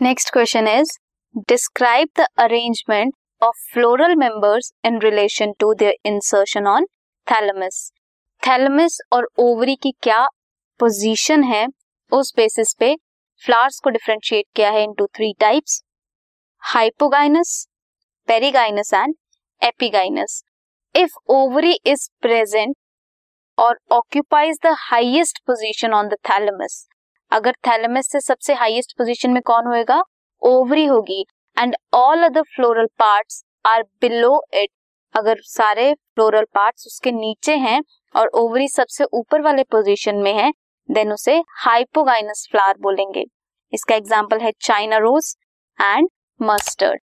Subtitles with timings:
[0.00, 0.90] Next question is
[1.48, 3.12] describe the arrangement
[3.42, 6.86] of floral members in relation to their insertion on
[7.26, 7.78] thalamus
[8.42, 10.20] thalamus और ovary की क्या
[10.80, 11.66] position है?
[12.12, 12.94] उस basis पे
[13.42, 15.82] flowers को डिफरेंशिएट किया है into three types
[16.62, 17.56] hypogynous
[18.28, 19.14] perigynous and
[19.62, 20.42] epigynous
[20.94, 22.76] if ovary is present
[23.58, 26.86] और occupies the highest position on the thalamus
[27.32, 30.02] अगर थैलेमस से सबसे हाईएस्ट पोजीशन में कौन होएगा?
[30.42, 31.24] ओवरी होगी.
[31.56, 34.70] And all other floral parts are below it
[35.14, 37.80] अगर सारे फ्लोरल पार्ट्स उसके नीचे हैं
[38.14, 40.50] और ओवरी सबसे ऊपर वाले पोजीशन में है
[40.88, 43.24] देन उसे हाइपोगाइनस फ्लावर बोलेंगे.
[43.72, 45.34] इसका एग्ज़ाम्पल है China rose
[45.78, 46.08] and
[46.40, 47.00] mustard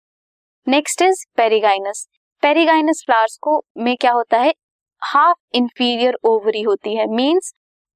[0.67, 2.07] next is perigynous
[2.43, 4.53] perigynous flowers को में क्या होता है?
[5.01, 7.05] हाफ़ इंफीरियर ओवरी होती है.
[7.07, 7.53] मींस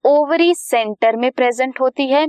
[0.08, 2.26] ओवरी सेंटर में प्रेजेंट होती है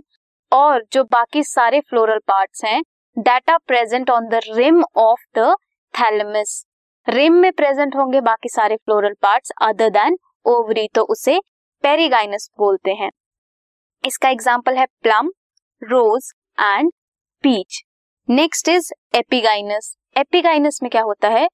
[0.52, 2.80] और जो बाकी सारे फ्लोरल पार्ट्स हैं
[3.16, 5.54] that are present on the rim of the
[5.94, 6.64] thalamus
[7.06, 10.16] rim में प्रेजेंट होंगे बाकी सारे floral parts other than
[10.46, 11.38] ovary तो उसे
[11.84, 13.10] पेरिगाइनस बोलते हैं।
[14.04, 15.30] इसका एग्ज़ाम्पल है plum
[15.82, 16.90] rose and
[17.44, 17.82] peach
[18.28, 21.46] next is epigynous epigynous में क्या होता है?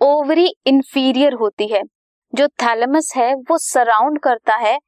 [0.00, 1.82] ओवरी इंफीरियर होती है।
[2.32, 4.78] जो थैलेमस है, वो सराउंड करता है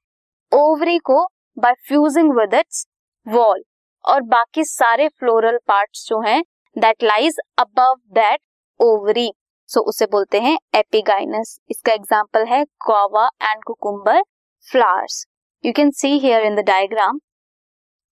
[0.55, 1.23] ओवरी को
[1.57, 2.87] by fusing with its
[3.27, 3.63] wall
[4.05, 6.43] और बाकी सारे फ्लोरल पार्ट्स जो हैं
[6.77, 8.41] that lies above that
[8.81, 9.31] ovary
[9.69, 14.23] so उसे बोलते हैं एपिगाइनस इसका एग्ज़ाम्पल है guava and cucumber
[14.69, 15.25] flowers
[15.65, 17.19] you can see here in the diagram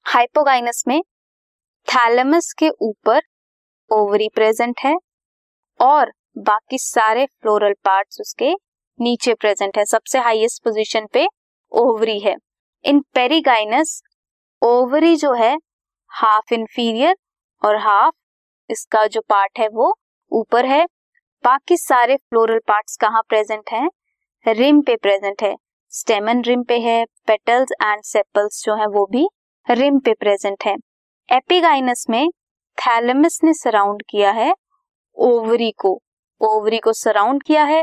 [0.06, 1.00] hypogynous में
[1.88, 3.20] थैलेमस के ऊपर
[3.90, 4.94] ओवरी प्रेजेंट है
[5.80, 8.52] और बाकी सारे फ्लोरल पार्ट्स उसके
[8.98, 11.26] नीचे प्रेजेंट है। सबसे हाईएस्ट पोजीशन पे
[11.72, 12.36] ओवरी है।
[12.84, 14.02] इन पेरिगाइनस
[14.62, 15.56] ओवरी जो है
[16.10, 17.16] हाफ़ इंफीरियर
[17.64, 18.14] और हाफ़
[18.70, 19.94] इसका जो पार्ट है वो
[20.32, 20.86] ऊपर है।
[21.44, 23.88] बाकी सारे फ्लोरल पार्ट्स कहाँ प्रेजेंट हैं?
[24.46, 25.56] रिम पे प्रेजेंट है।
[25.88, 29.28] स्टेमन रिम पे है पेटल्स एंड सेपल्स जो है वो भी
[29.70, 30.76] रिम पे प्रेजेंट है।
[31.32, 32.28] एपिगाइनस में
[32.78, 34.54] थैलेमस ने सराउंड किया है
[35.16, 36.00] ओवरी को।
[36.40, 37.82] ओवरी को सराउंड किया है।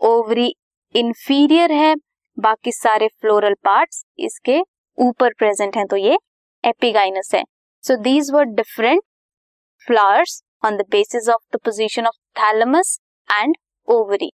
[0.00, 0.54] ओवरी
[0.94, 1.94] इंफीरियर है
[2.36, 4.60] बाकी सारे फ्लोरल पार्ट्स इसके
[4.98, 6.16] ऊपर प्रेजेंट हैं तो ये
[6.64, 7.42] एपिगाइनस है।
[7.84, 9.02] So these were different
[9.86, 12.98] flowers on the basis of the position of thalamus
[13.28, 13.56] and
[13.88, 14.30] ovary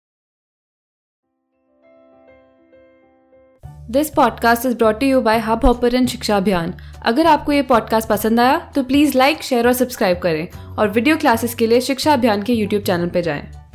[3.91, 6.73] this podcast is brought you by Hub Hopper Shiksha Abhiyan
[7.05, 11.17] अगर आपको ये पॉडकास्ट पसंद आया तो प्लीज़ लाइक शेयर और सब्सक्राइब करें। और वीडियो
[11.17, 13.66] क्लासेस के लिए शिक्षा अभियान के यूट्यूब चैनल पर जाएँ।